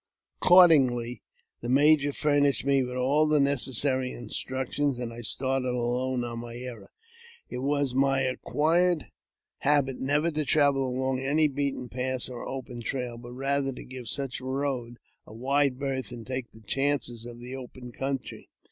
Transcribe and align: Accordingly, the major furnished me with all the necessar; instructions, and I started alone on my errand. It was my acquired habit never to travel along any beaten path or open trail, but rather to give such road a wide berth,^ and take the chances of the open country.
Accordingly, 0.41 1.21
the 1.61 1.69
major 1.69 2.11
furnished 2.11 2.65
me 2.65 2.81
with 2.81 2.95
all 2.95 3.27
the 3.27 3.37
necessar; 3.37 4.01
instructions, 4.03 4.97
and 4.97 5.13
I 5.13 5.21
started 5.21 5.67
alone 5.69 6.23
on 6.23 6.39
my 6.39 6.55
errand. 6.55 6.89
It 7.49 7.59
was 7.59 7.93
my 7.93 8.21
acquired 8.21 9.11
habit 9.59 9.99
never 9.99 10.31
to 10.31 10.43
travel 10.43 10.87
along 10.87 11.19
any 11.19 11.47
beaten 11.47 11.87
path 11.87 12.31
or 12.31 12.47
open 12.47 12.81
trail, 12.81 13.19
but 13.19 13.33
rather 13.33 13.71
to 13.71 13.83
give 13.83 14.07
such 14.07 14.41
road 14.41 14.97
a 15.27 15.35
wide 15.35 15.77
berth,^ 15.77 16.11
and 16.11 16.25
take 16.25 16.51
the 16.51 16.61
chances 16.61 17.27
of 17.27 17.37
the 17.39 17.55
open 17.55 17.91
country. 17.91 18.49